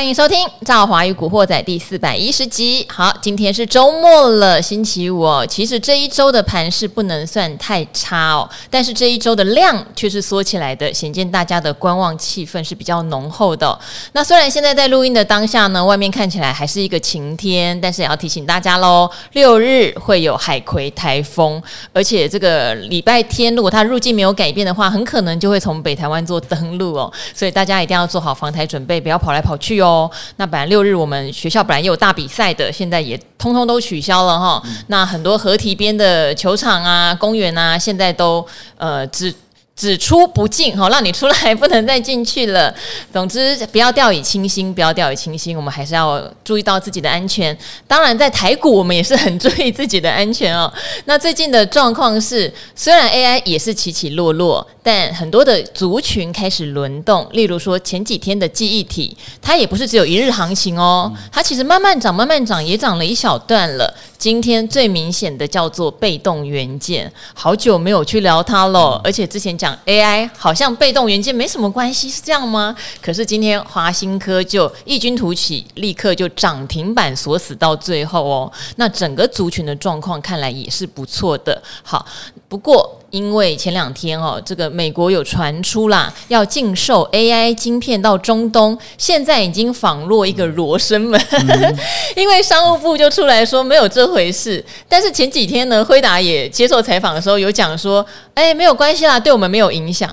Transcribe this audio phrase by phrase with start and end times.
[0.00, 2.86] 欢迎收听《赵华与古惑仔》第四百一十集。
[2.88, 5.46] 好，今天是周末了，星期五哦。
[5.46, 13.78] 其实这一周的盘势不能算太差哦，但是这一周的量却是缩起来的，显见大家的观望气氛是比较浓厚的。
[14.12, 21.62] 那虽然现在在录音的当下呢，外面看起来还是一个晴天，但是也要提醒大家喽，六日会有海葵台风，
[21.92, 27.12] 而且这个礼拜天如果它路径没有改变的话，很可能就会从北台湾做登陆哦。
[27.34, 29.89] 所以大家一定要做好防台准备，不要跑来跑去哦。
[29.90, 34.62] 哦那本来六日我们学校本来也有大比赛的，现在也通通都取消了哈。
[34.86, 39.34] 那很多河堤边的球场啊、公园啊，现在都呃只。
[39.80, 42.74] 只出不进，哈，让你出来不能再进去了。
[43.10, 47.56] 总之，不要掉以轻心，不要掉以轻心，我们还是要注意到自己的安全。
[47.88, 50.70] 当然，在台股，我们也是很注意自己的安全哦。
[51.06, 57.26] 那最近的状况是，虽然 AI 也是起起落落，但很多的族群开始轮动。
[57.32, 63.96] 例如说，前几天的记忆体，它也不是只有一日行情哦，它其实慢慢涨，慢慢涨，也涨了一小段了。
[64.18, 72.76] 今天最明显的叫做被动元件，好久没有去聊它了，而且之前讲 AI 好像被动元件没什么关系，是这样吗？
[73.00, 78.52] 可是今天华新科就异军突起，立刻就涨停板锁死到最后哦。
[78.76, 81.62] 那整个族群的状况看来也是不错的。
[81.82, 82.04] 好，
[82.48, 82.99] 不过。
[83.10, 91.20] 因为前两天哦，这个美国有传出啦，要禁售 AI 晶片到中东，现在已经仿若一个罗生门。
[91.32, 91.76] 嗯、
[92.16, 100.08] 因为商务部就出来说没有这回事，但是前几天呢，辉达也接受采访的时候有讲说，哎，没有关系啦，对我们没有影响。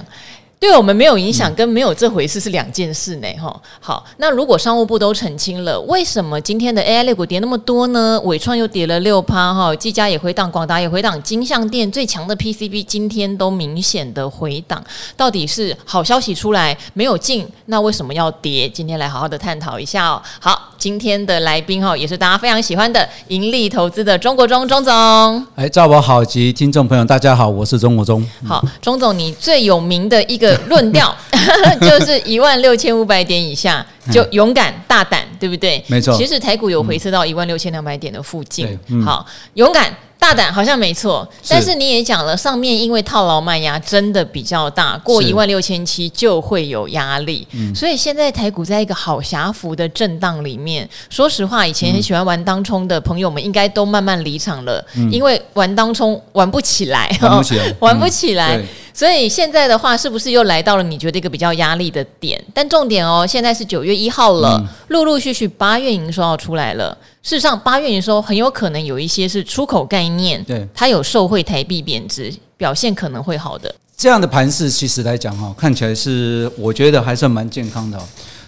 [0.59, 3.27] 对我们没有影响，跟没有这回事是两件事呢。
[3.39, 8.19] 哈，好，那如果商务部都澄清了，为什么今天的 AI 类股跌那么多呢？
[8.23, 14.83] 纬创又跌了六趴，哈，技嘉也回档，广达也回档，金像电最强的 PCB 今天都明显的回档，
[15.15, 17.47] 到底是好消息出来没有进？
[17.67, 18.67] 那为什么要跌？
[18.67, 20.21] 今天来好好的探讨一下哦。
[20.39, 25.47] 好，今天的来宾哈，也是大家非常喜欢的盈利投资的钟国忠钟总。
[25.55, 28.23] 哎，赵博好及听众朋友大家好，我是钟国忠。
[28.45, 30.57] 好，钟总，你最有名的一个。
[30.67, 31.15] 论调
[31.79, 35.81] 就是一万六千五百点以下就勇敢大胆，对不对？
[35.87, 36.13] 没错。
[36.17, 38.77] 其实台股有回撤到一万六千两百点的附近。
[39.05, 47.47] 好，勇敢大胆好像没错，但是你也讲了，上面因为套牢卖压真的比较大，过一万六千七就会有压力。
[47.73, 50.89] 所以现在台股在一个好狭幅的震荡里面。
[51.09, 58.59] 说实话，以前很喜欢玩当冲的朋友们应该都慢慢离场了，因为玩当冲玩不起来，玩不起来，玩不起来。
[58.93, 62.43] 所以现在的话，是不是又来到了你觉得一个比较压力的点？
[62.51, 66.97] 但重点哦，现在是九月一号了，陆陆续续八月营收要出来了。
[67.27, 73.75] 事实上，八月营收很有可能有一些是出口概念，对，它有受惠台币贬值，表现可能会好的。
[73.97, 77.99] 这样的盘势其实来讲哈，看起来是我觉得还算蛮健康的。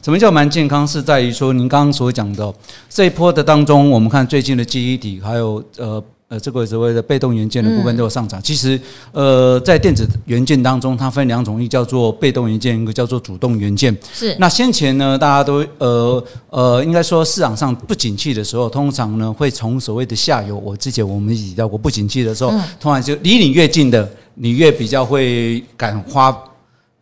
[0.01, 0.87] 什么叫蛮健康？
[0.87, 2.53] 是在于说您刚刚所讲的
[2.89, 6.01] 这一波的当中，我们看最近的记忆体还有呃。
[6.29, 8.39] 呃，这个所谓的被动元件的部分都有上涨。
[8.39, 8.79] 嗯、其实，
[9.13, 13.97] 呃，在电子元件当中，它分两种，一个叫做被动元件，一个叫做主动元件。
[14.13, 14.35] 是。
[14.37, 20.55] 那先前呢，大家都呃呃，应该说市场上不景气的时候，通常呢会从所谓的下游。
[20.55, 26.31] 我之前我们提到过，不景气的时候，嗯、通常就离你越近的，你越比较会敢花。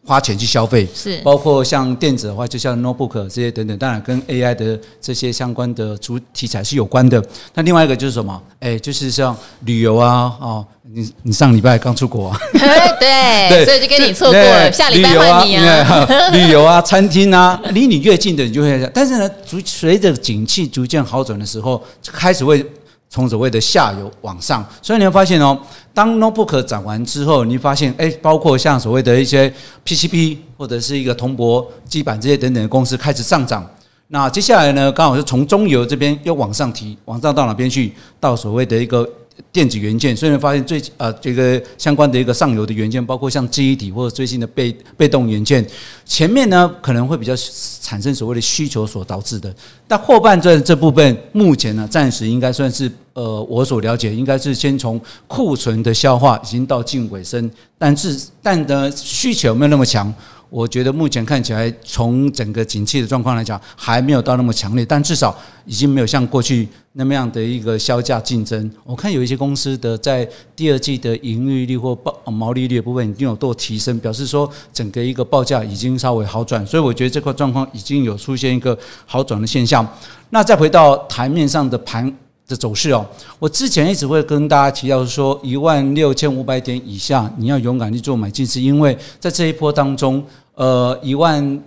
[0.08, 7.22] 花钱去消费是，包括像电子的话，就像 notebook 这些等等，当然跟 AI 的这些相关的主题材是有关的。
[7.54, 8.42] 那另外一个就是什么？
[8.62, 9.36] 哎，就是像
[9.66, 12.40] 旅游啊，哦，你你上礼拜刚出国啊，
[12.98, 22.66] 对 对，所以就跟你错过了，下礼拜换你啊， 旅游啊，餐厅啊，离你越近的你就会，但是呢，逐随着景气逐渐好转的时候，开始会。
[23.10, 25.58] 从所谓的下游往上，所以你会发现哦，
[25.94, 29.52] 当 notebook 涨完之后，你发现哎，包括像所谓的一些
[29.86, 33.66] PCB 或者是一个铜箔基板这些等等的公司开始上涨。
[34.08, 37.94] 那接下来呢，刚好是从中游这边又往上提，往上到哪边去？
[38.20, 39.08] 到所谓的一个。
[39.52, 45.66] 电子元件，虽然发现最呃这个相关的一个上游的元件，包括像记忆体或者最新的被被动元件，
[46.06, 47.34] 前面呢可能会比较
[47.82, 49.54] 产生所谓的需求所导致的，
[49.88, 60.14] 但后半段这部分目前呢暂时应该算是呃我所了解应该是先从库存的消化已经到近尾声，但是但的需求没有那么强。
[60.50, 68.72] 我觉得目前看起来，从整个景气的状况来讲，还没有到那么强烈，但至少已经没有像过去那么样的一个销价竞争。
[68.86, 79.86] 我看有一些公司的在第二季的盈利率或报毛利率的部分已经有做提升，表示说整个一个报价已经稍微好转，所以我觉得这块状况已经有出现一个好转的现象。
[80.30, 82.14] 那再回到台面上的盘
[82.48, 83.06] 的走势哦，
[83.40, 90.24] 我之前一直会跟大家提到说，一万六千五百点以下，你要勇敢去做买进，是因为在这一波当中，
[90.56, 91.62] 呃，一万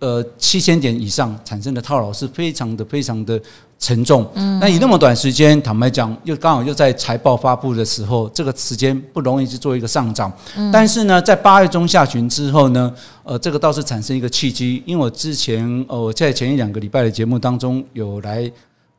[0.00, 3.40] 呃七千点以上产生的套牢是非常的非常的
[3.78, 4.28] 沉重。
[4.34, 10.32] 嗯，那以那么短时间，坦白讲，又刚好又在财报发布的时候，这个时间不容易去做一个上涨。
[10.56, 12.92] 嗯，但是呢，在八月中下旬之后呢，
[13.22, 18.50] 呃，这个倒是产生一个契机，因为我之前呃我在前一两个礼拜的节目当中有来。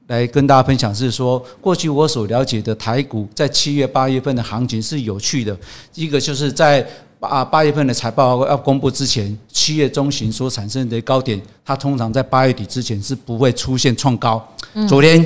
[0.09, 5.55] 来跟大家分享是说，过去我所了解的台股在七月、八月份的行情是有趣的。
[5.93, 6.83] 一个就是在
[7.19, 14.43] 八八月份的财报要公布之前，七月中旬所产生的高点，它通常在八月底之前是不会出现创高。
[14.87, 15.23] 昨天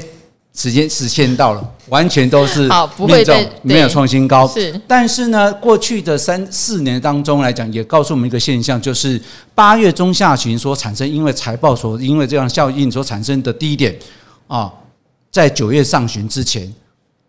[0.53, 2.69] 时间实现到了，完全都是
[3.63, 4.45] 没有创新高。
[4.49, 9.21] 是，但是呢，过去的三四年当中来讲，也告诉我们一个现象，就是
[9.55, 13.97] 八月中下旬所产生，因为财报所因为这样效应所产生的低点。
[14.53, 14.71] 啊，
[15.31, 16.71] 在九月上旬之前，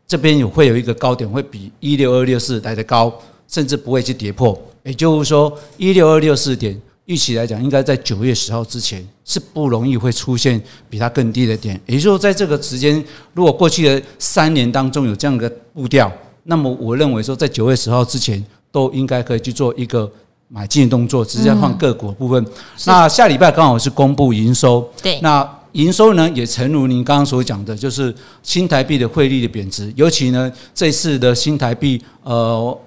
[0.06, 3.10] 这边有会有一个高点，会比一六二六四来的高，
[3.48, 4.54] 甚至不会去跌破。
[4.82, 11.80] 也就是说，一六二六四点预期来讲，应该在九月十号之前是不容易会出现比它更低的点。
[11.86, 16.12] 也就是说，在这个时间，如果过去的三年当中有这样的步调，
[16.42, 20.12] 那么我认为说，在九月十号之前都应该可以去做一个
[20.48, 22.46] 买进的动作，直接换个股的部分。
[22.84, 25.50] 那下礼拜刚好是公布营收，对，那。
[25.74, 32.78] 营收呢，也诚如您刚刚所讲的，就是新台币的汇率的贬值，尤其呢，这次的新台币，呃，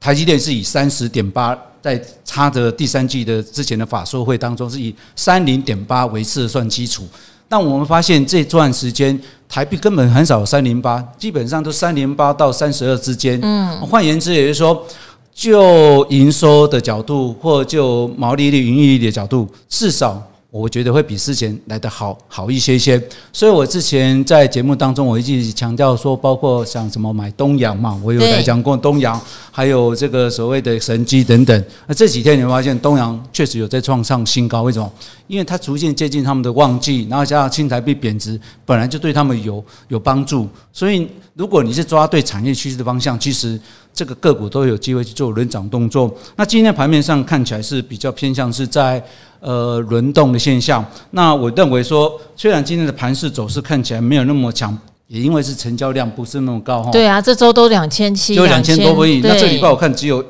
[0.00, 7.04] 台积电是以三十点八，在差的第三季的之前的法说会当中，是以三零点八为测算基础。
[7.48, 9.16] 但我们发现这段时间
[9.48, 13.38] 台币根本很少三零八，基本上都三零八到三十二之间。
[13.40, 14.84] 嗯，换言之，也就是说，
[15.32, 20.20] 就营收的角度，或就毛利率、盈利率的角度，至少。
[20.50, 23.00] 我觉得会比事前来的好好一些些，
[23.32, 29.20] 所以我之前在节目当中，我一直强调说，包括像什么买东阳嘛，我有来讲过东阳，
[29.50, 31.64] 还有这个所谓的神机等等。
[31.86, 34.90] 那这几天你会发现东阳确实有在创上新高，为什么？
[35.26, 40.48] 因为它逐渐接近他们的旺季，然后加上新台币贬值，本来就对他们有有帮助。
[40.72, 43.60] 所以如果你是抓对产业趋势的方向，其实
[43.92, 46.14] 这个个股都有机会去做轮涨动作。
[46.36, 49.02] 那今天盘面上看起来是比较偏向是在。
[49.38, 50.84] 呃，轮动的现象。
[51.10, 54.76] 那我认为说，虽然今天的盘势走势看起来没有那么强，
[55.06, 56.90] 也因为是成交量不是那么高哈。
[56.90, 59.20] 对啊，这周都两千七，就两千多个亿。
[59.22, 60.24] 那这礼拜我看只有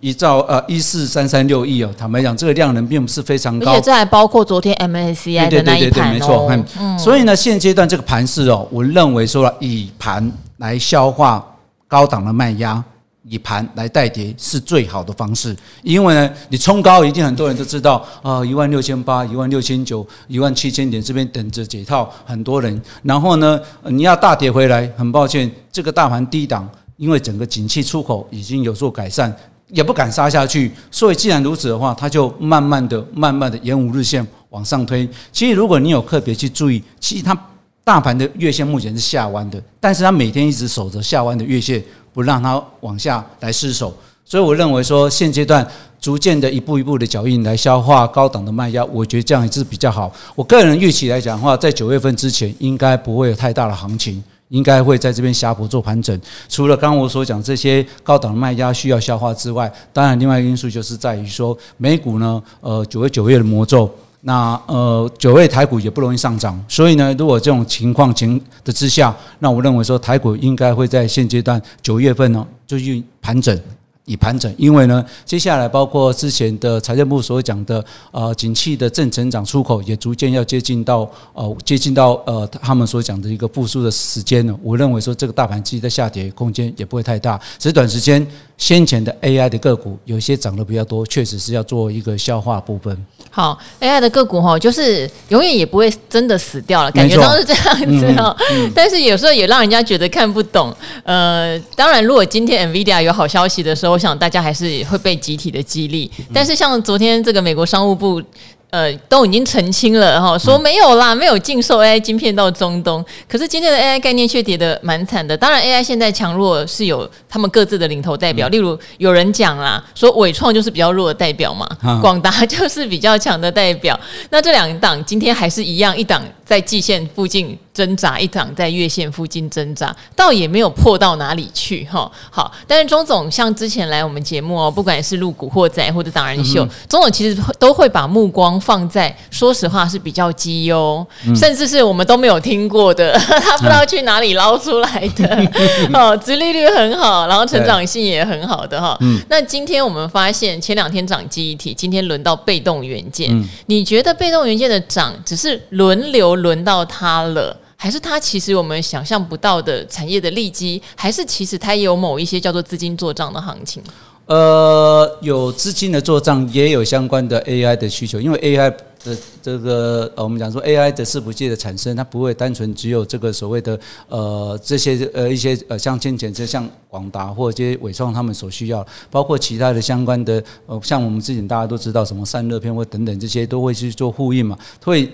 [0.00, 1.90] 一兆呃一四三三六亿哦。
[1.96, 3.70] 坦白讲，这个量能并不是非常高。
[3.70, 5.88] 而且这还包括昨天 MSCI 的那一盘哦。
[5.88, 6.50] 对对对对，没错。
[6.80, 6.98] 嗯。
[6.98, 11.46] 所以呢，现阶段这个盘势哦，我认为说以盘来消化
[11.86, 12.82] 高档的卖压。
[13.28, 22.80] 以盘来带跌是最好的方式，因为呢，你冲高一定很多人都知道啊，一万六千八、一万六千九、一万七千点这边等着解套，很多人。
[23.02, 29.32] 然后呢，你要大跌回来，很抱歉，这个大盘低档，因为整个景气出口已经有所改善，
[29.72, 30.70] 也不敢杀下去。
[30.90, 35.08] 所以既然如此的话，它就慢慢的、慢慢的沿五日线往上推。
[35.32, 37.36] 其实如果你有特别去注意，其实它
[37.82, 41.82] 大盘的月线目前是下弯的，但是它每天一直守着下弯的月线。
[42.12, 43.94] 不让它往下来失守，
[44.24, 45.64] 所以我认为说，现阶段
[46.00, 50.12] 逐渐的一步一步的脚印来消化高档的卖压，我觉得这样也是比较好。
[50.34, 54.20] 我个人预期来讲的话，在九月份之前应该不会有太大的行情，
[54.50, 56.20] 应该会在这边狭幅做盘整。
[56.48, 63.90] 除了刚我所讲这些高档的卖家需要消化之外，当然另外一个因素就是在于说美股呢，呃，九月九月的魔咒。
[64.22, 73.58] 那呃，九月台股也不容易上涨，所以呢，如果这种情况情的之下，那我认为说台股应该会在现阶段九月份呢，就去盘整。
[74.06, 84.58] 以盘整，因为呢，接下来包括之前的财政部所讲的呃，景气的正成长出口也逐渐要接近到呃，接近到呃，他们所讲的一个复苏的时间了。
[84.62, 87.38] 我认为说这个大盘继续在下跌，空间也不会太大。
[87.58, 88.26] 只是短时间
[88.60, 92.94] 先前的 AI 的个股有些涨得比较多，确实是要做一个消化部分。
[93.30, 98.36] 好，AI 的个股哈，就是永远也不会真的死掉了，感觉都是这样子哦。
[98.50, 100.76] 嗯嗯、但是有时候也让人家觉得看不懂。
[101.04, 106.10] 呃，当然，如果今天 NVIDIA 有好消息的时候，我想大家还是会被集体的激励。
[106.30, 108.22] 但是像昨天这个美国商务部。
[108.70, 113.04] 呃，都已经澄清了哈，说没有啦，没有禁售 AI 晶片到中东。
[113.28, 115.36] 可是今天的 AI 概念却跌得蛮惨的。
[115.36, 118.46] 当然，AI 现在强弱是有他们各自的领头代表。
[118.48, 121.68] 例如有人讲啦，说伟创就是比较弱的代表嘛，
[122.00, 123.98] 广达就是比较强的代表。
[124.30, 132.10] 那这两档今天还是一样，一档在季线附近挣扎，一档在月线附近挣扎，倒也没有破到哪里去哈。
[132.30, 148.96] 好，但是钟总像之前来我们节目哦，不管是录古惑仔或者达人秀，钟、嗯、总其实都会把目光放在，说实话是比较绩优，嗯、甚至是我们都没有听过的， 他不知道去哪里捞出来的，嗯、 哦，殖利率很好，然后成长性也很好的哈。
[149.00, 157.56] 嗯、那今天我们发现前两天涨记忆体，今天轮到被动元件，嗯、你觉得被动元件的涨只是轮流轮到它了？
[157.82, 163.82] 还是它其实我们想象不到的产业的利基，还是其实它也有某一些叫做资金做账的行情？
[164.26, 168.20] 呃，有资金的做账，也有相关的 AI 的需求。
[168.20, 168.70] 因为 AI
[169.02, 185.10] 的这个，呃，我们讲说 AI 的伺服器的产生，它不会单纯只有这个所谓的呃这些呃一些呃像先前这像广达或者这些伟创他们所需要，包括其他的相关的呃像我们之前大家都知道什么散热片或等等这些都会去做呼应嘛，会。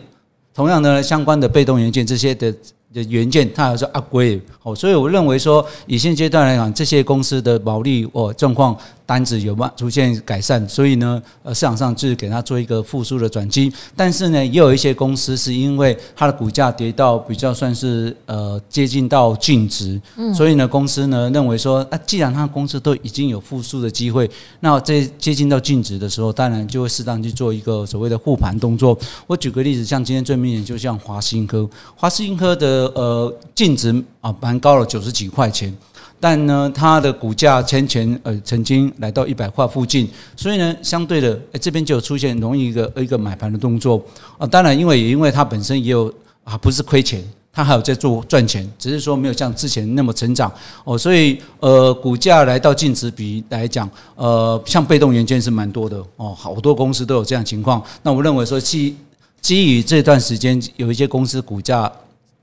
[0.57, 2.51] 同样的，相关的被动元件这些的
[2.95, 8.75] 的元件，它还是 upgrade 哦，所以我认为说，以现阶段来讲，这些公司的毛利哦状况。
[9.07, 9.73] 单子有慢？
[9.77, 13.73] 出现改善，所以呢，呃，市场上就是给它做一个复苏的转机。
[13.95, 28.99] 但是呢，也有一些公司是因为它的股价跌到比较算是呃接近到净值，嗯，所以呢，公司呢认为说，啊，既然它公司都已经有复苏的机会，那这接近到净值的时候，当然就会适当去做一个所谓的护盘动作。
[29.29, 35.73] 我举个例子，像今天最明显，就像华新科，华新科的呃净值啊蛮高了，九十几块钱。
[36.19, 44.03] 但呢，它的股价前前呃曾经来到一百块附近，所以呢，相对的，欸、这边就有出现容易一个一个买盘的动作
[44.39, 44.47] 啊。
[44.47, 50.51] 当然，因为也因为它本身也有啊，不是亏钱，它还有在做赚钱，只是说没有像之前那么成长
[50.85, 50.97] 哦。
[50.97, 57.83] 所以呃，股价来到净值比来讲，呃，像被动元件是蛮多的哦，好多公司都有这样情况。
[58.03, 58.97] 那我认为说基
[59.41, 61.93] 基于这段时间有一些公司股价。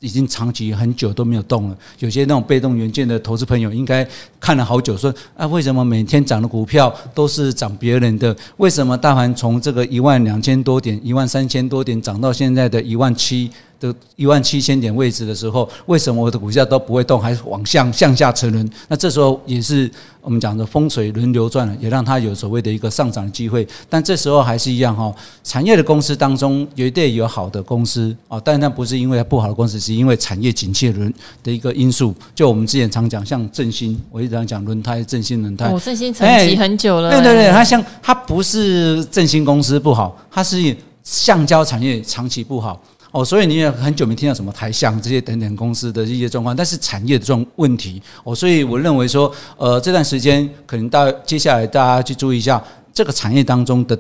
[0.04, 4.06] 已经长期很久都没有动了，有些那种被动元件的投资朋友应该
[4.38, 8.36] 看了好久，说啊，为什么每天涨的股票都是涨别人的？
[8.58, 13.50] 为什么大盘从这个一万两千多点、一万三千多点涨到现在的一万七？
[13.84, 18.70] 的一万七千点位置的时候，为什么我的股价都不会动，还是往向向下沉沦？
[18.88, 23.68] 那这时候也是我们讲的风水轮流转了，也让它有所谓的一个上涨的机会。
[23.90, 25.14] 但这时候还是一样哈，
[25.44, 31.14] 产业的公司当中绝对有好的公司啊，但那不是因为它不好的公司，是因为产业景气轮
[31.44, 32.16] 的一个因素。
[32.34, 37.10] 就我们之前常讲，像振兴，我一直常讲轮胎，振兴轮胎，哦，振兴沉寂很久了。
[37.10, 42.82] 对对对，它像它不是振兴公司不好，它是橡胶产业长期不好。
[43.14, 53.96] 哦，所以你也很久没听到什么台橡这些等等公司的一些状况，但是产业的这种问题，哦，所以我认为说，呃，这段时间可能到接下来大家去注意一下这个产业当中的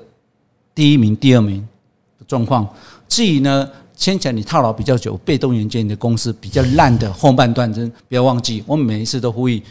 [0.73, 1.59] 第一名、第二名
[2.17, 2.67] 的状况。
[3.07, 9.61] 至于呢，先前你套牢比较久、被动元件的公司比较烂的后半段，真不要忘记，我每一次都呼吁，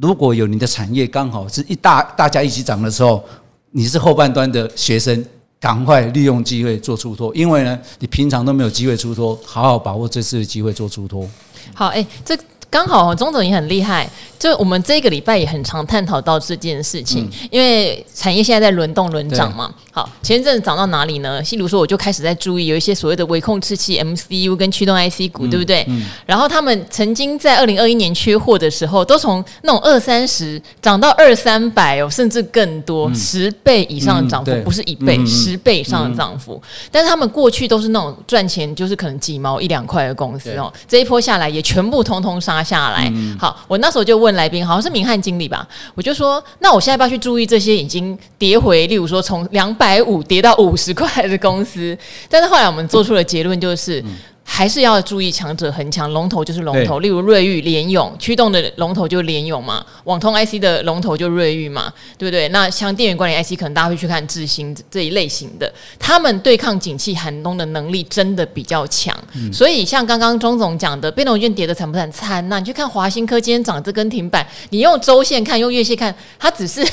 [0.00, 3.24] 如果有你的产业刚好是一大大家一起涨的时候，
[3.70, 5.24] 你是后半段的学生。
[5.60, 11.28] 赶快利用机会做出脱，因为呢，你平常都没有机会出脱，好好把握这次的机会做出脱。
[11.74, 12.34] 好，哎、这
[12.70, 14.08] 刚好钟总也很厉害。
[14.38, 19.70] 就我们这个礼拜也很常探讨到这件事情，嗯、因为产业现在在轮动轮涨嘛。
[19.92, 21.42] 好，前一阵子涨到哪里呢？
[21.50, 25.84] 例如说，我就开始在注意有一些所谓的微控制器 MCU 跟驱动 IC 股，嗯、对不对？
[25.88, 36.54] 嗯、然后他们曾经在二零二一年缺货的时候，都从那种二三十涨到二三百哦，甚至更多，十、嗯、倍以上的涨幅，嗯、不是一倍，十、嗯、倍以上的涨幅。
[36.64, 43.08] 嗯、但是他们过去都是那种赚钱就是可能几毛一两块的公司哦，对这一波下来也全部通通杀下来。
[43.14, 44.30] 嗯、好，我那时候就问。
[44.40, 51.98] 来宾好像是明翰经理吧，我就说，那我现在要不要去注意这些已经跌回，例如说从两百五跌到五十块的公司？
[52.28, 54.00] 但是后来我们做出的结论就是。
[54.00, 54.16] 嗯
[54.60, 62.46] 还是要注意强者恒强，龙头就是龙头，例如瑞昱、联咏，驱动的龙头就联咏嘛，网通 IC 的龙头就瑞昱嘛，对不对？
[62.50, 69.16] 那像电源管理 IC，可能大家会去看智新这一类型的，他们对抗景气寒冬的能力真的比较强。
[69.34, 72.12] 嗯、所以像刚刚钟总讲的，被动元件跌得惨不惨？
[72.12, 72.46] 惨！
[72.50, 76.86] 那你去看华新科今天涨这根停板，你用周线看，用月线看，它只是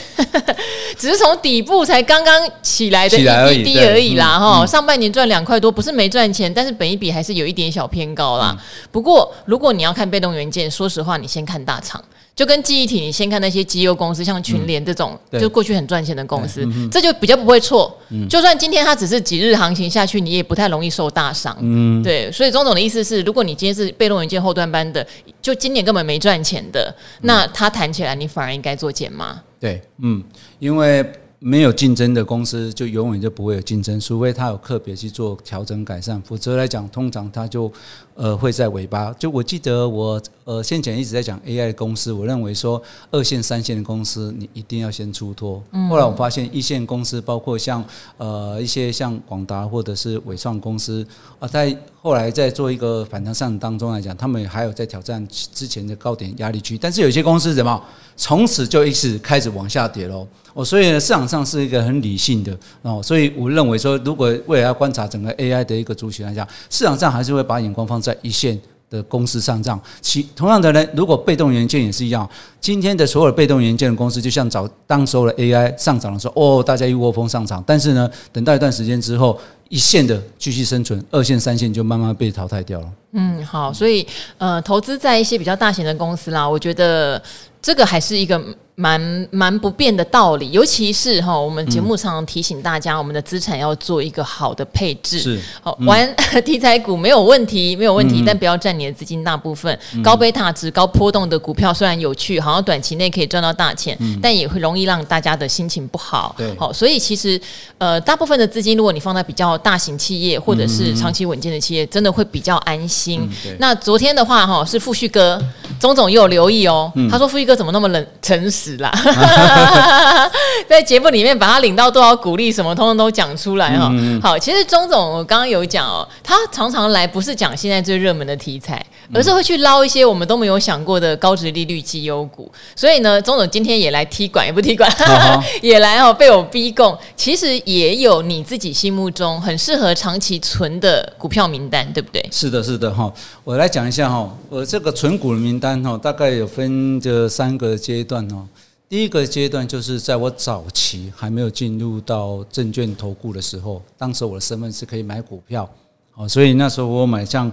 [0.98, 3.18] 只是从底部才刚刚起来的
[3.54, 4.66] 一滴滴而已啦，哈！
[4.66, 7.46] 上半年赚两块多，不是没赚钱，但是本一比还是有。
[7.48, 8.56] 一点小偏高啦，
[8.92, 12.02] 不过如果你要看被动元件，说实话，你先看大厂，
[12.36, 17.98] 就跟记忆体，你先看那些绩优公司，像群联这种，就过去很赚钱的公司，这就比较不会错。
[18.30, 21.58] 就算今天它只是几日行情下去，你也不太容易受大伤。
[21.60, 22.32] 嗯，对。
[22.32, 25.06] 所以钟总的意思是，如果你今天是被动元件后端班的，
[25.42, 29.42] 就今年根本没赚钱的，那它谈起来，你反而应该做减码。
[29.60, 30.24] 对，嗯，
[30.60, 31.04] 因为。
[31.40, 37.72] 没有竞争的公司，就永远就不会有竞争，除非他有特别去做调整改善，否则来讲，通常他就
[38.18, 39.14] 呃会在尾巴。
[39.14, 42.82] 就我记得我呃先前一直在讲 AI 的公司，我认为说
[43.12, 45.64] 二线、三线的公司你一定要先出脱。
[45.90, 47.82] 后来我发现一线公司，包括像
[48.18, 51.08] 呃一些像广达或者是伟创公司
[51.40, 57.82] 啊，在后来在做一个反弹上当中来讲，他们还有在挑战之前的高点压力区，但是有些公司怎么？
[58.20, 60.28] 从此就一直开始往下跌喽。
[60.56, 68.58] 哦，所以呢，市场上是一个很理性的哦，所以我认为说，如果未来要观察整个 AI 的一个族群来讲，市场上还是会把眼光放在一线
[68.90, 69.62] 的公司上。
[69.62, 72.30] 账，其同样的呢，如果被动元件也是一样，
[72.62, 79.38] 今天的所有被动元件的公司，就像早当时候的 AI 上涨的时候，哦，大家一窝蜂上涨，但是呢，等到一段时间之后，
[79.70, 82.88] 一线的继续生存，二线、三线就慢慢被淘汰掉了。
[83.14, 84.06] 嗯，好，所以
[84.38, 87.22] 呃，投资在一些比较大型的公司啦，我觉得
[87.62, 88.42] 这个还是一个。
[88.80, 95.18] 蛮蛮不变的道理，尤其是哈，我们节目常常提醒大家，我们的资产要做一个好的配置。
[95.18, 99.76] 是，好玩 题材股没有问题，没有问题，但不要占你的资金大部分。
[100.04, 106.36] 高贝塔值、高波动的股票虽然有趣，好像短期内可以赚到大钱，但也会容易让大家的心情不好。
[106.38, 107.42] 对，好，所以其实
[107.80, 113.28] 呃，大部分的资金，如果你放在比较大型企业或者是长期稳健的企业，真的会比较安心。
[113.60, 115.42] 那昨天的话哈，是富旭哥，
[115.80, 116.92] 钟总也有留意哦。
[117.10, 118.78] 他说富旭哥怎么那么冷诚实？
[118.78, 118.92] 啦，
[120.68, 123.92] 在节目里面把他领到多少鼓励什么，通通都讲出来哈。
[124.22, 132.52] 好，其实钟总我刚刚有讲哦，他常常来不是讲现在最热门的题材，而是会去捞一些我们都没有想过的高值利率绩优股。
[132.76, 134.92] 所以呢，钟总今天也来踢馆，也不踢馆，
[135.62, 136.98] 也来哦，被我逼供。
[137.16, 142.22] 其实也有你自己心目中很适合长期存的股票名单，对不对？
[142.30, 143.10] 是的，是的哈。
[143.46, 148.46] 我来讲一下哈，我这个存股的名单哈，大概有分这三个阶段哦。
[148.90, 155.70] 第一个阶段就是在我早期还没有进入到证券投顾的时候，当时我的身份是可以买股票，
[156.16, 157.50] 哦，所以那时候我买像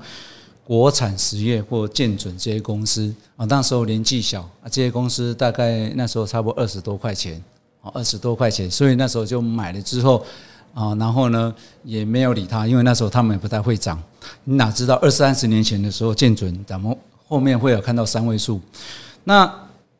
[0.64, 7.40] 国产实业或建准这些公司啊，那时候年纪小啊，这些公司大概那时候差不多二十多块钱，
[7.82, 10.26] 哦，二十多块钱，所以那时候就买了之后
[10.74, 11.54] 啊，然后呢
[11.84, 13.98] 也没有理他，因为那时候他们也不太会涨，
[14.44, 16.94] 你哪知道二三十年前的时候建准咱们
[17.26, 18.60] 后面会有看到三位数，
[19.24, 19.50] 那。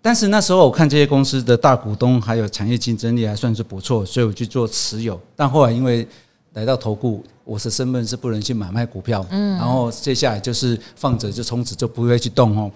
[0.07, 5.19] 但是那时候我看这些公司的大股东还有产业竞争力还算是不错，所以我去做持有。
[5.35, 6.07] 但后来因为
[6.55, 12.71] 来到投顾，我的身份是不能去买卖股票，嗯，然后接下来就是放着，就从此就不会去动哦。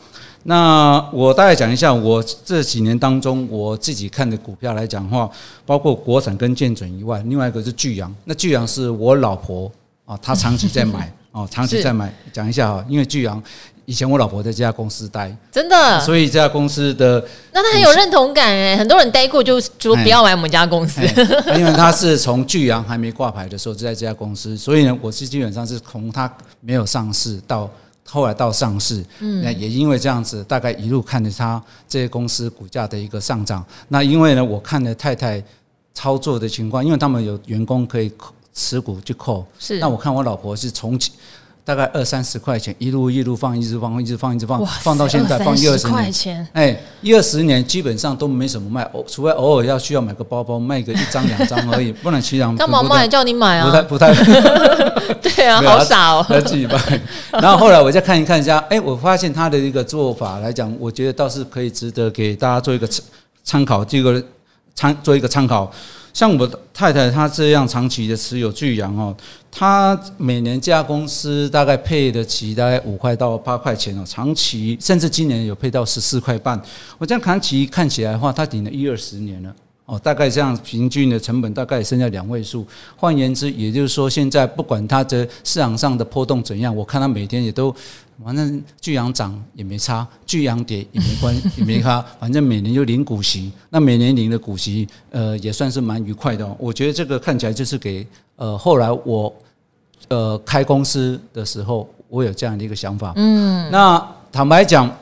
[0.44, 5.30] 那我大概讲一下，我这几年当中我自己看的股票来讲的话，
[5.64, 8.14] 包括国产跟建准以外，另外一个是巨阳。
[8.24, 9.70] 那巨阳是我老婆
[10.04, 12.12] 啊，她长期在买 哦，长期在买。
[12.32, 13.42] 讲一下啊，因为巨阳。
[13.88, 21.00] 以前我老婆在这家公司待，真的，所以这家公司的那他很有认同感哎，很多人待过就说不要来我们家公司，
[21.56, 27.70] 因为他是从巨阳还没挂牌的时候就在这家公司，所以呢，我是基本上是从他没有上市到
[28.04, 33.64] 后来到上市，嗯，那也因为这样子，大概一路看着他这些公司股价的一个上涨。
[33.88, 35.42] 那因为呢，我看了太太
[35.94, 38.12] 操作的情况，因为他们有员工可以
[38.52, 41.12] 持股去扣，是，那我看我老婆是重启。
[41.68, 46.48] 大概二三十块钱，一路一路放，一直放，一直放，一直放，放到现在放一二十年。
[46.54, 52.56] 哎，一二十年基本上都没什么卖，偶除非偶尔要需要买个包包，卖个一张两张而已， 不能七张。
[52.56, 53.06] 干嘛卖？
[53.06, 53.66] 叫你买啊？
[53.66, 54.14] 不太不太。
[55.20, 56.26] 对啊， 好傻哦。
[56.30, 57.00] 要自己卖。
[57.32, 63.04] 然后后来我再看一看一下，哎，我发现他的一个做法来讲，我觉得倒是可以值得给大家做一个参
[63.44, 64.24] 参考，这个
[64.74, 65.70] 参做一个参考。
[66.18, 69.16] 像我太太她这样长期的持有巨阳哦，
[69.52, 76.60] 她每年这家公司大概配得起大概五块到八块钱哦，长期甚至今年有配到十四块半。
[76.98, 79.54] 我这样长期看起来的话，它顶了一二十年了
[79.84, 82.66] 哦，大概这样平均的成本大概剩下两位数。
[82.96, 87.72] 换言之，也就是说现在不管它的市场上的波动怎样，我看它每天也都。
[88.24, 92.04] 反正巨阳涨也没差，巨阳跌也没关系， 也没差。
[92.18, 96.44] 反正每年就领股息，那每年领的股息，呃，也算是蛮愉快的。
[96.58, 98.04] 我觉得这个看起来就是给
[98.34, 99.32] 呃，后来我
[100.08, 103.12] 呃开公司的时候，我有这样的一个想法。
[103.14, 104.92] 嗯，那坦白讲，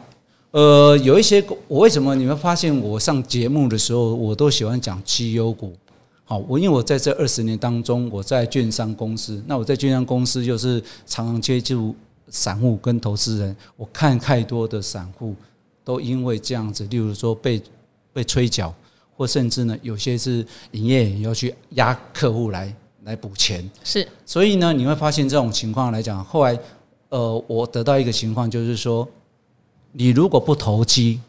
[0.51, 5.73] 呃，有一些我为什么你们发现我上节目的时候，我都喜欢讲绩优股。
[6.25, 11.97] 好，我因为我在这二十年当中，我在券商公司，那我在券商公司就是常常接触。
[12.29, 15.35] 散户跟投资人，我看太多的散户
[15.85, 17.63] 都因为这样子，例如说被
[18.13, 18.75] 被催缴，
[19.17, 24.07] 或甚至呢，有些是营业员要去压客户来来补钱，是。
[24.25, 26.59] 所以呢，你会发现这种情况来讲，后来
[27.09, 29.09] 呃，我得到一个情况就是说，
[29.93, 31.21] 你如果不投机，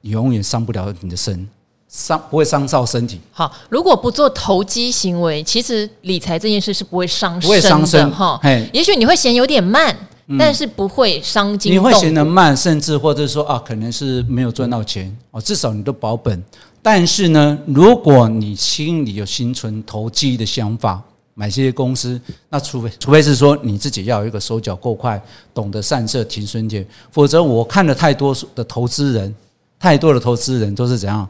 [0.00, 1.48] 你永远上不了你的身。
[1.94, 3.20] 伤不会伤到身体。
[3.30, 8.36] 好，如果不做投机行为，其实理财这件事是不会伤身的，不会伤身哈。
[8.42, 11.72] 嘿，也许你会嫌有点慢，嗯、但是不会伤筋。
[11.72, 16.42] 你会嫌得慢，甚至或者说啊，可能是没有赚到钱哦，至少你都保本。
[16.82, 21.00] 但是呢，如果你心里有心存投机的想法。
[21.36, 25.20] 买这些公司，那除非除非是说你自己要有一个手脚够快，
[25.52, 29.34] 懂得善设停损点，否则我看了太多的投资人，
[29.76, 31.28] 太多的投资人都是怎样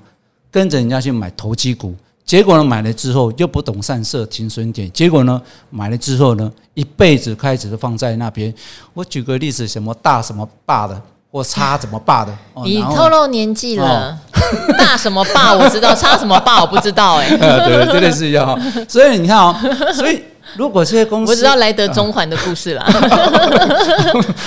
[0.55, 1.93] 跟着人家去买投机股，
[2.25, 8.55] 结果呢买了之后又不懂善设停损点，结果呢买了之后呢一辈子开始都放在那边。
[8.93, 11.03] 我举个例子，什么大什么霸的。
[11.33, 12.33] 我差怎么霸的？
[12.65, 14.17] 你透露年纪了，
[14.79, 17.29] 大什么霸我知道，差什么霸我不知道哎。
[17.37, 18.57] 对，真的是一样。
[18.89, 19.61] 所以你看啊，
[19.93, 20.23] 所以
[20.57, 22.87] 如果这些公司，我知道来得中环的故事啦，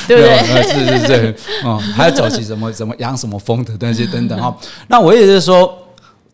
[0.07, 0.63] 对不对？
[0.63, 4.57] 是是是，哦，还有早期什么什么养什么风的那些等等哈。
[4.87, 5.77] 那我也就是说，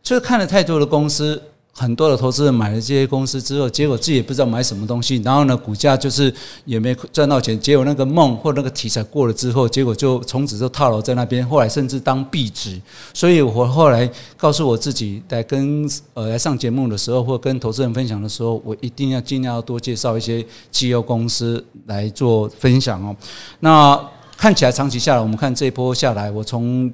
[0.03, 1.41] 就是看了太多的公司。
[1.75, 6.31] 很多的投资人买了这些公司之后，结果自己也不知道买什么东西，然后呢，股价就是
[6.65, 7.59] 也没赚到钱。
[7.59, 11.43] 结果那个梦或那个题材过了之后，结果就从此就套牢在那边。
[11.49, 12.79] 后来甚至当壁纸。
[13.11, 23.15] 所以我后来告诉我自己，在跟呃来上节目的时候，或跟投资人分享的时候，我一定要尽量要多介绍一些绩优公司来做分享哦。
[23.61, 23.99] 那
[24.37, 26.93] 看起来长期下来，我们看这一波下来，我从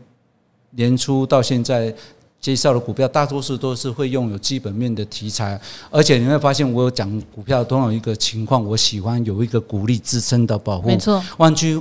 [0.72, 1.94] 年初到现在。
[2.42, 10.88] 介绍的股票大多数都是会拥有基本面的题材，而且你会发现我有讲股票都有一个情况，我喜欢有一个鼓励支撑的保护。
[10.88, 11.78] 没错，换句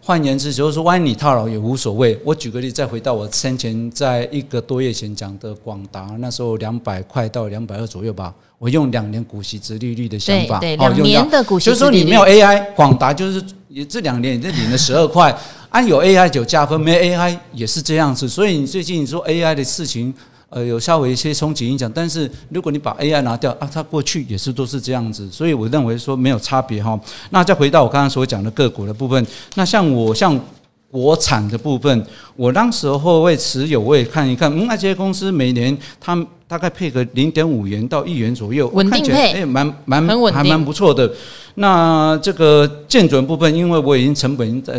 [0.00, 2.16] 换言之，就是说万一你套牢也无所谓。
[2.24, 15.36] 我举个例，再回到我先前在一个多月前讲的广达，那时候两百块到两百二左右吧，我用两年股息值利率的想法，对，对，两年的股息，就是说你没有 AI，广达就是也这两年也就领了十二块。
[15.76, 18.26] 按有 AI 就加分，没 AI 也是这样子。
[18.26, 20.12] 所以你最近你说 AI 的事情，
[20.48, 21.90] 呃，有稍微一些冲击影响。
[21.94, 25.30] 但是如果你把 AI 拿掉啊，它过去也是都是这样子。
[25.30, 26.98] 所以我认为说没有差别哈。
[27.28, 30.40] 那再回到我刚刚所讲的个股的部分，那像我像
[30.90, 41.12] 国产的部分，我当时候会持有，我也看一看，嗯，那些公司每年它大概配个零点五元到一元左右，稳定配，哎，蛮蛮还蛮不错的。
[41.56, 44.72] 那这个建准部分，因为我已经成本在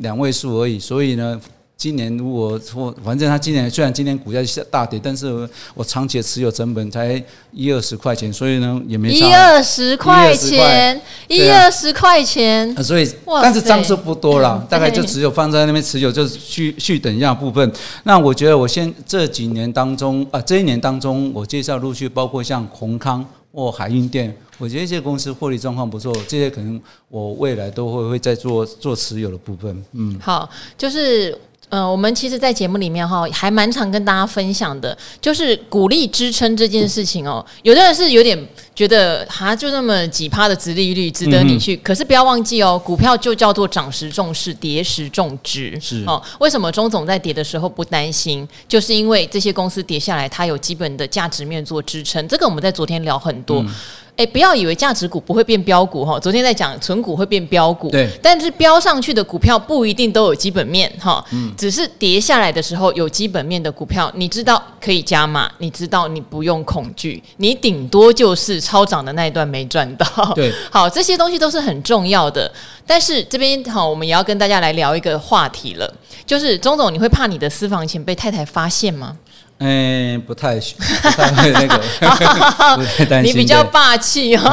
[0.00, 1.40] 两位数而已，所以呢，
[1.76, 7.22] 今年如果说，反正他今年虽然今年股价下大跌，但是我长期持有成本才
[7.52, 9.26] 一二十块钱，所以呢也没差。
[9.26, 17.70] 一二十块钱，一二十块钱，所以但是张数不多了， 大概就只有放在那边持有，就是续续等一下部分。
[18.04, 23.24] 那我觉得我先这几年当中啊，这一年当中，我介绍陆续包括像宏康
[23.56, 24.36] 或海运店。
[24.58, 29.84] 我觉得这些公司获利状况不错，这些可能我未来都会会再做做持有的部分。
[29.92, 31.36] 嗯，好，就是
[31.68, 37.44] 呃，我们其实，在节目里面哈，还蛮常跟大家分享的，就是鼓励支撑这件事情哦。
[37.62, 38.38] 有的人是有点
[38.74, 45.76] 觉得，哈，就那么几趴的殖利率值得你去，嗯、可是不要忘记哦，股票就叫做涨时重视，跌时重值。
[45.80, 48.48] 是哦，为什么钟总在跌的时候不担心？
[48.68, 52.26] 就是因为这些公司跌下来，它有基本的价值面做支撑。
[52.28, 53.60] 这个我们在昨天聊很多。
[53.62, 53.74] 嗯
[54.16, 56.18] 哎，不要以为价值股不会变标股哈。
[56.18, 61.22] 昨天在讲存股会变标股，对，但是标上去的股票不一定都有基本面哈。
[61.32, 70.06] 嗯，只是跌下来的时候有基本面的股票，你知道可以加码，你知道你不用恐惧，你顶多就是超涨的那一段没赚到。
[70.34, 72.50] 对， 好，这些东西都是很重要的。
[72.86, 75.92] 但是这边好，我们也要跟大家来聊一个话题了，
[76.24, 79.14] 就是钟总，你会怕你的私房钱被太太发现吗？
[79.58, 81.78] 嗯，不太不太会那个，
[82.76, 83.32] 不太担心。
[83.32, 84.50] 你比较霸气哈，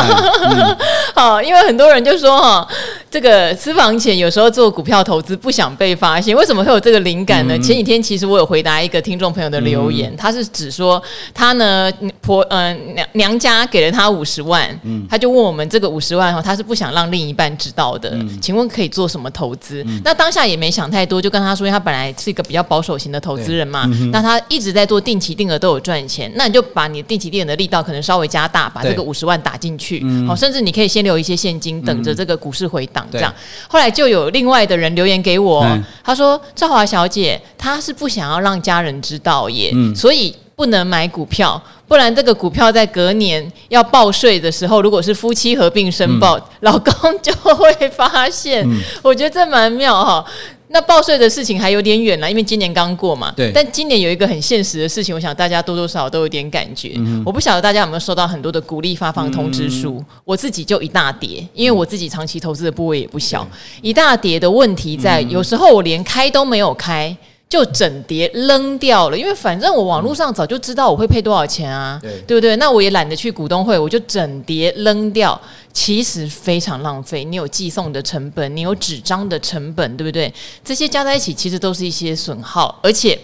[1.15, 2.67] 好，因为很多人就说哈，
[3.11, 7.57] 这个私房钱有时候做股票投资不想被发现，为什么会有这个灵感呢？
[7.59, 11.01] 前几天其实我有回答一个听众朋友的留言，他是指说
[11.33, 14.67] 他呢婆嗯娘娘家给了他五十万，
[15.07, 19.85] 他就问我们这个五十万哈，他是不想让另一半知道的，请问可以做什么投资？
[20.03, 25.03] 那当下也没想太多，就跟他说，他本来是一个比较保守型的投资人嘛，那他一直在做。
[25.03, 33.33] 定期定额都有赚钱，那你就把你定期定额的力道可能稍微加大，把这个五十万打进去，好，甚至你可以先留一些现金，等着这个股市回档这样。
[33.67, 35.65] 后来就有另外的人留言给我，
[36.03, 48.67] 他说：“赵华小姐，她是不想要让家人知道耶，所以不能买股票，不然这个股票在隔年要报税的时候，如果是夫妻合并申报，老公就会发现。
[49.01, 50.25] 我觉得这蛮妙哈。”
[50.73, 53.31] 那报税的事情还有点远了，因为今年刚过嘛。
[53.37, 53.51] 对。
[53.53, 56.93] 但今年有一个很现实的事情，我想大家多多少少都有点感觉。
[56.97, 59.97] 嗯、我不晓得大家有没有收到很多的鼓励发放通知书。
[59.99, 67.15] 嗯、我自己就一大叠，因为我自己长期投资的部位也不小，嗯、一大叠的问题在，有时候我连开都没有开。
[67.53, 72.55] 就整叠扔掉了，因为反正我网络上早就知道我会配多少钱啊，对对不对？
[72.55, 75.39] 那我也懒得去股东会，我就整叠扔掉，
[75.71, 77.23] 其实非常浪费。
[77.23, 80.33] 你有寄送的成本，你有纸张的成本，对不对？
[80.65, 83.15] 这些加在一起，其实都是一些损耗，而且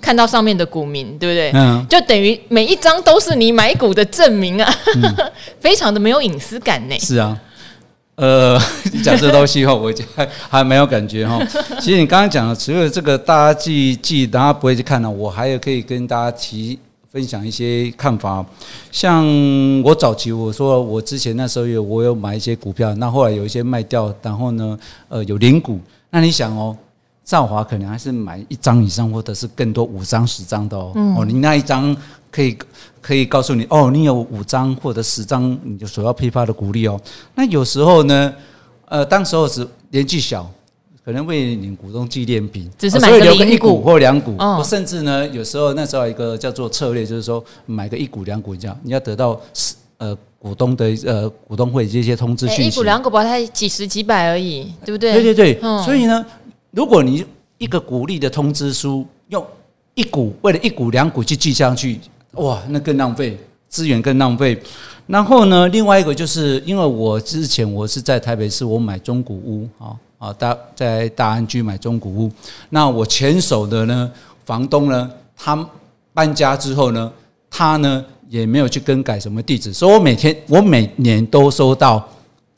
[0.00, 1.52] 看到上面的股民，对不对？
[1.54, 5.30] 嗯，就等于每一张都是你买股的证明啊，嗯、
[5.62, 6.98] 非常的没有隐私感呢。
[6.98, 7.38] 是啊。
[8.18, 8.60] 呃，
[8.92, 11.40] 你讲这东西后，我还还没有感觉哈。
[11.78, 15.08] 其实你刚刚讲的，除了这个大家记记，大家不会去看呢。
[15.08, 16.76] 我还有可以跟大家提
[17.12, 18.44] 分享一些看法。
[18.90, 19.24] 像
[19.82, 24.76] 我早期我说，我之前那时候有我有买一些股票，那后来有一些卖掉，然后呢，
[25.08, 25.78] 呃，有零股。
[26.10, 26.76] 那你想哦，
[27.24, 30.90] 兆华可能还是买一张以上，或者是更多五张十张的哦。
[30.96, 31.96] 嗯、哦，你那一张
[32.32, 32.58] 可以。
[33.00, 37.00] 可以告诉你哦，你有五张或者十张，你就所要批发的股利哦。
[37.34, 38.34] 那有时候呢，
[38.86, 40.50] 呃，当时候是年纪小，
[41.04, 49.40] 可能为你股东纪念品，只是买个一股或两股，或甚至呢，有时候那时候一个叫做策略，就是说买个一股两股这样，你要得到
[49.96, 52.68] 呃股东的呃股东会这些通知讯息。
[52.68, 55.12] 一股两股吧才几十几百而已，对不对？
[55.14, 55.58] 对对对。
[55.62, 56.24] 嗯、所以呢，
[56.72, 57.24] 如果你
[57.56, 59.44] 一个股利的通知书用
[59.94, 61.98] 一股为了一股两股去记上去。
[62.32, 63.38] 哇，那更浪费
[63.68, 64.60] 资源，更浪费。
[65.06, 72.30] 然后呢，另外一个就是因为我之前我是在台北市，我买中古屋啊啊，大在大安居买中古屋。
[72.70, 74.10] 那我前手的呢，
[74.44, 75.66] 房东呢，他
[76.12, 77.10] 搬家之后呢，
[77.50, 82.06] 他呢也没有去更改什么地址，所以我每天我每年都收到。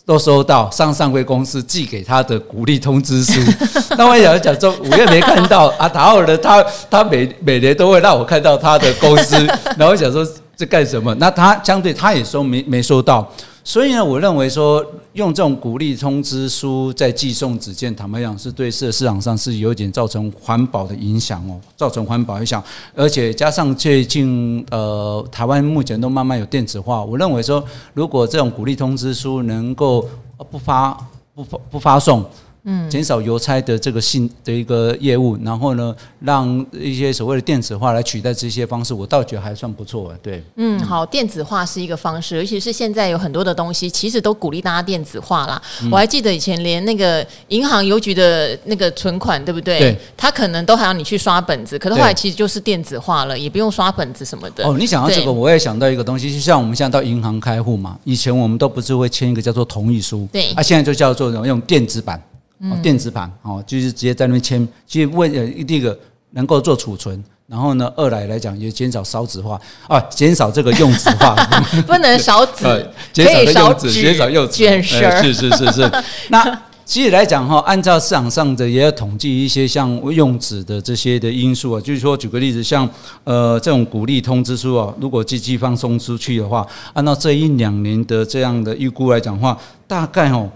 [0.05, 3.41] 都收到上上柜公司寄给他的鼓励通知书，
[3.97, 9.37] 那我想讲说，五月没看到啊，然后呢，他他每每年都会让我看到他的公司，
[9.77, 11.15] 然后我想说这干什么？
[11.17, 13.31] 那他相对他也说没没收到。
[13.63, 22.63] 所以呢，我认为说用这种鼓励通知书在寄送纸件，坦白讲是对市市场上是有点造成环保的影响哦，造成环保影响，
[22.95, 30.09] 而且加上最近呃台湾目前都慢慢有电子化，我认为说如果这种鼓励通知书能够
[30.51, 30.97] 不发
[31.35, 32.25] 不发不发送。
[32.65, 40.11] 嗯，减少邮差的这个信的一个业务，然后呢，让一些所谓的电子化来取代这些方式，我倒觉得还算不错。
[40.11, 45.61] 啊对，嗯，好，电子化是一个方式，尤其是现在有很多的东西，其实都鼓励大家电子化啦。
[45.83, 49.79] 嗯、我还记得以前连那个银行邮局的那个存款，对不对？
[49.79, 54.67] 对，他可能都还要你去刷本子，可是后来其实就是电子化了，也不用刷本子什么的。
[54.67, 62.21] 哦，你想到这个，我也想到一个东西，就像我们现在到银行开户嘛，以前我们都不是会签一个叫做同意书，对，啊，现在就叫做用电子版。
[62.63, 65.99] 哦，电子盘哦，就是直接在那边签，其实为呃第一个
[66.33, 71.35] 能够做储存，然后呢，二来来讲也减少烧纸化啊，减少这个用纸化，
[71.89, 75.91] 不能少纸， 减少用纸，减少用纸，卷舌，是是是是。
[76.29, 82.87] 那其实来讲哈，按照市场上的也要统计一些像用纸的这些的因素啊，就是说举个例子，像
[83.25, 90.51] 呃这种鼓励通知书啊，如果寄寄放送出去的话，按照这一两年的这样的预估来讲的话，大概哦。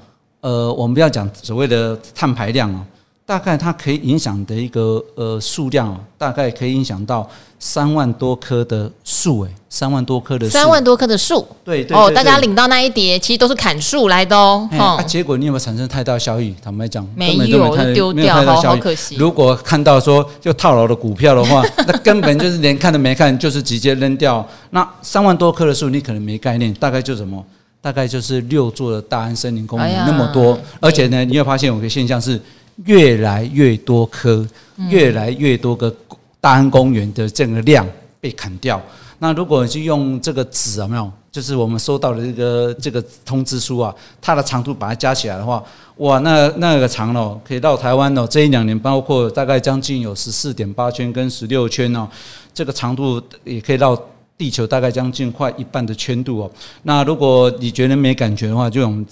[0.44, 2.84] 呃，我们不要讲所谓的碳排量哦，
[3.24, 7.26] 大概它可以影响的一个呃数量哦，大概可以影响到
[7.58, 14.68] 三万多棵的树诶，三万多棵的树，三万多棵的树，对对哦，大家领到那一叠，其实都是砍树来的哦。
[14.72, 16.54] 啊，结果你有没有产生太大效益？
[16.62, 19.16] 坦白讲，没有，丢掉，好好可惜。
[19.16, 24.46] 如果看到说就套牢的股票的话， 那根本就是连看都没看，就是直接扔掉。
[24.72, 27.42] 那三万多棵的树，你可能没概念，大概就什么？
[27.84, 32.40] 大概就是六座的大安森林公园那么多，哎、而且呢，你会发现有个现象是
[32.86, 35.94] 越来越多棵，嗯、越来越多个
[36.40, 37.86] 大安公园的这个量
[38.22, 38.80] 被砍掉。
[39.18, 41.12] 那如果你去用这个纸有没有？
[41.30, 45.62] 就是我们收到的这个这个通知书啊，它的长度把它加起来的话，
[45.98, 52.08] 哇，那那个长哦，可以到台湾哦，这一两年包括大概将近有十四点八圈跟十六圈哦，
[52.54, 53.94] 这个长度也可以绕。
[54.36, 56.50] 地球大概将近快一半的圈度哦，
[56.82, 59.06] 那如果你觉得没感觉的话，就我们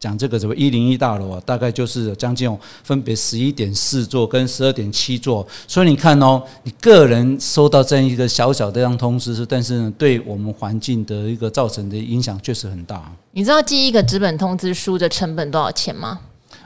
[0.00, 2.50] 讲这个什么一零一大楼啊，大概就是将近
[2.82, 13.12] 分别十一点四座跟十二点七座，所以你看哦，你个人收到这样一个小小的这样通知，但是呢，对我们环境的一个造成的影响确实很大。
[13.32, 16.18] 你知道寄一个纸本通知书的成本多少钱吗？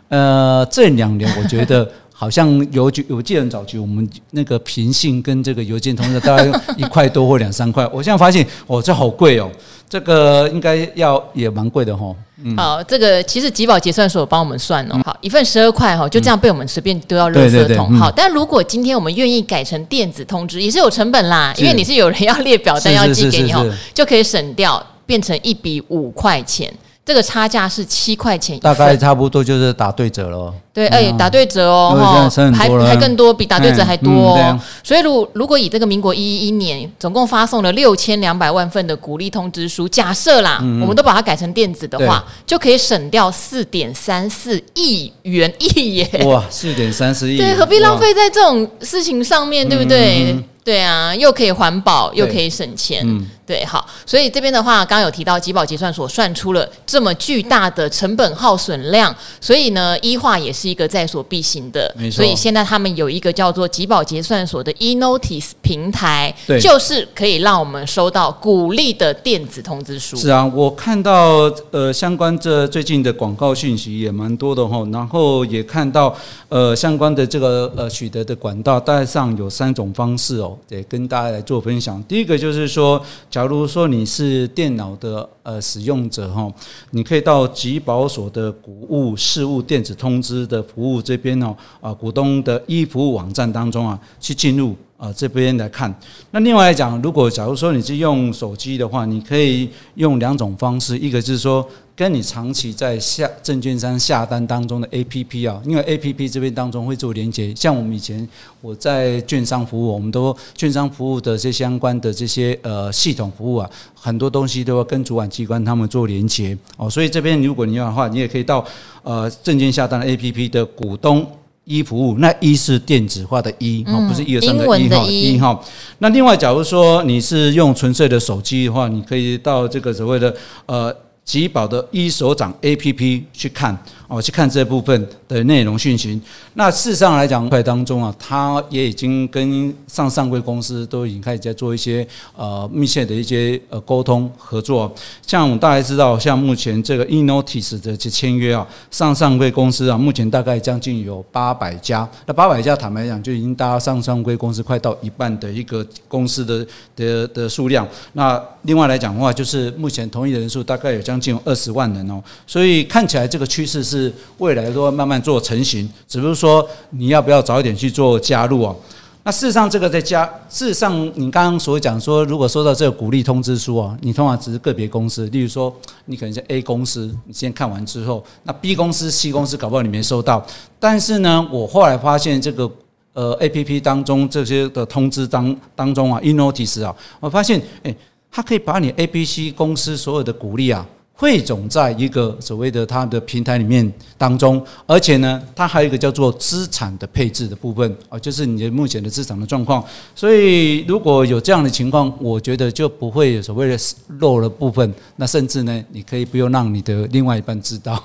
[0.08, 1.90] 呃，这两年我觉得。
[2.18, 7.86] 好像邮局，我记得很早期我们那个平信跟这个邮件通知大概一块多或两三块。
[7.92, 9.50] 我现在发现，哦，这好贵哦，
[9.86, 12.16] 这个应该要也蛮贵的哈。
[12.42, 17.92] 嗯，好，这个其实集保结算所帮我们算哦，好，一份十二块哈，就这样被我们随便丢到垃圾桶。
[17.98, 26.72] 好，但如果今天我们愿意改成电子通知，也是有成本啦，因为你是有人要列表单要寄给你哦，就可以省掉，变成一笔五块钱。
[27.06, 30.52] 这个差价是七块钱大概差不多就是打对折了。
[30.74, 34.36] 对，哎、嗯，打对折哦，哈，还还更多，比打对折还多哦。
[34.40, 46.24] 嗯、所以，如如果以这个民国一一一年总共发送了六千两百万份的鼓励通知书，假设啦，嗯、我们都把它改成电子的话，就可以省掉四点三四亿元亿耶！
[46.26, 50.32] 哇，四点三四亿，对，何必浪费在这种事情上面，对不对？
[50.32, 53.02] 嗯、对啊，又可以环保，又可以省钱。
[53.06, 61.94] 嗯对，好，所以这边的话，刚刚有提到集保结算所算出了这么巨大的成本耗损量，所以呢，e 化也是一个在所必行的。
[61.96, 62.16] 没错。
[62.16, 70.16] 所以现在他们有一个叫做集保结算所的 e-notice 平台，对，就是可以让我们收到鼓励的电子通知书。
[70.16, 76.12] 是啊，我看到呃相关这最近的广告讯息也蛮多的哈，然后也看到
[76.48, 82.02] 呃相关的这个呃取得的管道，大概上有三种方式哦，得跟大家来做分享。
[82.08, 83.00] 第一个就是说。
[83.36, 86.50] 假如说你是电脑的呃使用者哈，
[86.92, 95.94] 你可以到集保所的股务事务电子通知的服务这边哦啊股东的 e 服务网站当中啊去进入啊这边来看。
[96.30, 101.68] 那另外来讲，如果假如说你是用手机的话，你可以用两种方式，一个就是说。
[101.96, 108.28] 跟你长期在下证券商下单当中的 APP 啊，因为 APP 这边当中会做连接，像我们以前
[108.60, 118.62] 我在券商服务，我们都券商服务的这相关的这些呃系统服务啊，很多东西都要跟主管机关他们做连接哦，所以这边如果你要的话，你也可以到
[119.02, 121.26] 呃证券下单的 APP 的股东
[121.64, 125.58] 一服务，那一是电子化的 e 哦，不是一二三的一哈一哈。
[126.00, 130.94] 那另外，假如说你是用纯粹的手机的话，你可以到这个所谓的呃。
[131.26, 133.76] 吉宝的一手掌 APP 去看。
[134.08, 136.20] 哦，去看这部分的内容讯息。
[136.54, 144.94] 那事实上来讲，块当中啊，它也已经跟上上柜公司都已经开始在做一些呃密切的一些呃沟通合作。
[145.26, 152.08] 像我们大家知道，像目前这个 e-notice 的这签约啊，上上柜公司啊，目前大概将近有八百家。
[152.26, 156.64] 那八百家坦白讲，就已经达到上上柜公司快到一半的一个公司的
[156.94, 157.84] 的的数量。
[158.12, 168.76] 那另外来讲的话，就是目前同意的人数大概有将将近二十万人哦，所以看起来这个趋势是是未来都慢慢做成型，只不过说你要不要早一点去做加入哦。
[169.22, 180.46] 那事实上，这个在加，事实上你刚刚所讲说，如果收到这个鼓励通知书啊，你通常只是个别公司，例如说你可能是 A 公司，你先看完之后，那 B 公司、C 公司搞不好你没收到。
[180.78, 182.70] 但是呢，我后来发现这个
[183.14, 187.96] 呃 APP 当中这些的通知当当中啊，e-notice 啊，我发现诶，
[188.30, 190.86] 它可以把你 A、B、C 公司所有的鼓励啊。
[191.18, 199.82] 汇总在一个所谓的它的平台里面当中，而且呢，它还有一个叫做资产的配置的部分啊，就是你的目前的资产的状况。
[200.14, 203.78] 所以如果有这样的情况，我觉得就不会有所谓的
[204.20, 204.92] 漏了部分。
[205.16, 207.98] 那甚至呢，你可以不用让你的另外一半知道，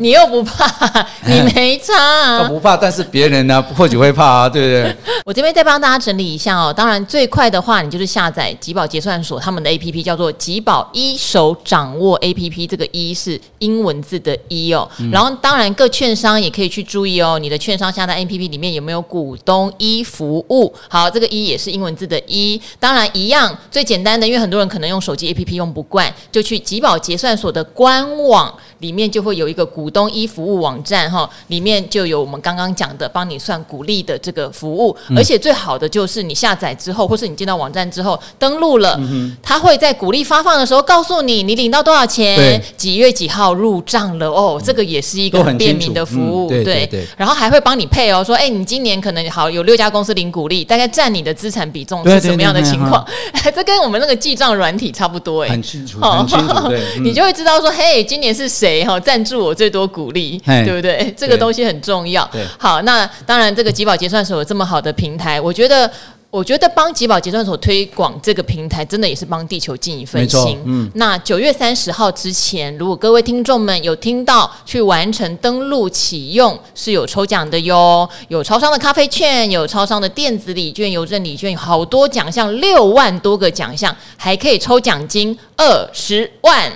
[0.00, 4.96] 你又不怕，你没差啊，不怕，但是别人呢或许会怕啊，对不对？
[5.24, 6.72] 我这边再帮大家整理一下哦。
[6.72, 11.75] 当然，最快的话，你就是下载吉宝结算所他们的 APP，叫做吉宝一手掌。
[11.76, 20.72] 掌握 A P P 这个一是英文字的一哦，然后当然各券商也可以去注意哦，你的券商下单 A P P 里面有没有股东一服务？
[20.88, 38.98] 好，这个一也是英文字的一，当然一样最简单的，因为很多人可能用手机 A P P 用不惯，就去集保结算所的官网里面就会有一个股东一服务网站哈，里面就有我们刚刚讲的帮你算股利的这个服务，而且最好的就是你下载之后，或是你进到网站之后登录了，
[39.42, 41.66] 他会在股利发放的时候告诉你，你领。
[41.68, 42.62] 到多少钱？
[42.76, 44.30] 几月几号入账了？
[44.30, 53.04] 哦，这个也是一个很便民的服务，嗯、对，对，对，然后还会帮你配哦，说，哎，你今年可能好有六家公司领股利，大概占你的资产比重是什么样的情况？
[53.54, 61.14] 这跟我们那个记账软体差不多，哎，很清楚，很清楚，对， 你就会知道说，嘿，今年是谁哈赞助我最多鼓励，对不对？
[61.16, 62.28] 这个东西很重要。
[62.58, 65.90] 好，那当然，这个集保结算所有这么好的平台，我觉得。
[66.28, 70.58] 我觉得帮吉宝结算所推广这个平台，真的也是帮地球尽一份心。
[70.66, 78.06] 嗯，那九月三十号之前，如果各位听众们有听到去完成登录启用，是有抽奖的哟。
[78.28, 86.70] 有超商的咖啡券，有超商的电子礼券、邮政礼券，有好多奖项，六万多个奖项，还可以抽奖金二十万。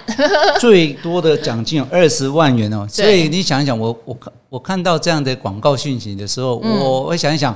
[0.59, 2.87] 最多的奖金有二十万元哦。
[2.89, 7.55] 所以你想一想，我我看我看到这样的广告讯息的时候，我我想一想。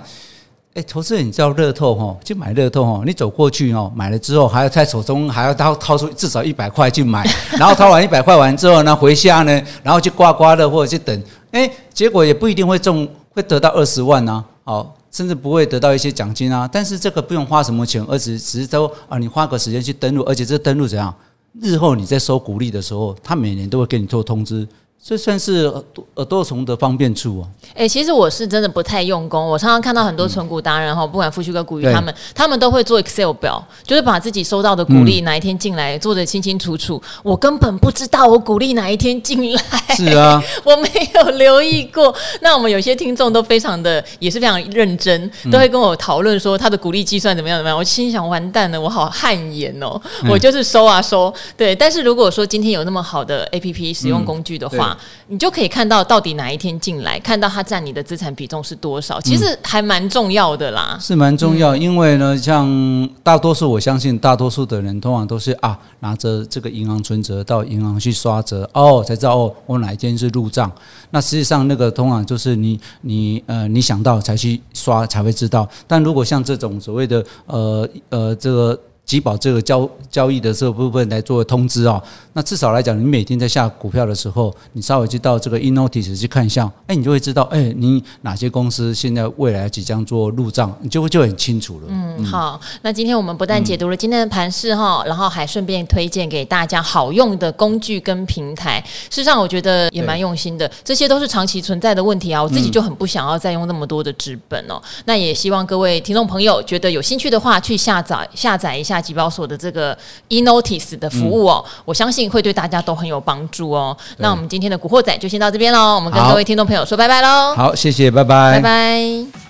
[0.75, 16.69] 哎，投资人，你知道乐透哈，就买乐透哈，你走过去哦，买了之后还要在手中还要掏掏出至少一百块去买，然后掏完一百块完之后呢，回家呢，然后去刮刮乐或者去等，哎，结果也不一定会中，会得到二十万呐，哦，甚至不会得到一些奖金啊。
[16.73, 21.15] 但是这个不用花什么钱，而只只是说啊，你花个时间去登录，而且这登录怎样？
[21.63, 24.67] 日后你在收股利的时候，他每年都会给你做通知。
[25.07, 25.71] 这算是
[26.15, 27.49] 耳朵虫的方便处哦。
[27.75, 29.47] 哎、欸，其实我是真的不太用功。
[29.47, 37.03] 我常常看到很多存股达人哈，不管富旭哥、股鱼他们，他们都会做 Excel 表，就是把自己收到的股利哪一天进来做的清清楚楚。
[37.23, 39.61] 我根本不知道我股利哪一天进来。
[39.95, 42.15] 是啊， 我没有留意过。
[42.41, 47.77] 那我们有些听众都非常的也是非常认真，都会跟我讨论说他的股利计算怎么样怎么样。
[47.77, 50.01] 我心想完蛋了，我好汗颜哦。
[50.31, 51.77] 我就是收啊收，对。
[51.77, 54.94] 但是如果说今天有那么好的 APP 使用工具的话，
[55.29, 60.95] 你就可以看到到底哪一天进来，看到它占你的资产比重是多少，其实还蛮重要的啦。
[60.95, 70.71] 嗯、是蛮重要，因为呢，像大多数我相信大多数的人通常都是啊，拿着这个银行存折到银行去刷折哦，才知道哦，我哪一天是入账。
[71.11, 75.69] 那实际上那个通常就是你你呃你想到才去刷才会知道。
[75.87, 78.79] 但如果像这种所谓的呃呃这个。
[79.07, 82.03] 集保这个交交易的这个部分来做通知啊，
[82.33, 91.87] 那至少来讲，你每天在下股票的时候，你稍微去到这个 e-notice 去看一下，哎，你就会知道，哎，你哪些公司现在未来即将做入账，你就会就很清楚了。
[91.89, 98.83] 嗯，好，那今天我们不但解读了今天的盘势哈，然后还顺便推荐给大家好用的工具跟平台。
[99.11, 104.81] 事实上，我觉得也蛮用心的，这些都是长期存在的问题啊，我自己就很不想要再用那么多的纸本哦。
[105.05, 108.94] 那也希望各位听众朋友觉得有兴趣的话，去下载下载一下。
[109.01, 109.97] 集保所的这个
[110.29, 113.97] e-notice 的服务哦，我相信会对大家都很有帮助哦。
[114.19, 117.55] 那我们今天的古惑仔就先到这边喽，我们跟各位听众朋友说拜拜喽。
[117.55, 119.44] 好，谢谢，拜拜，拜拜。